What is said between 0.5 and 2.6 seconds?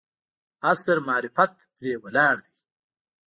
عصر معرفت پرې ولاړ دی.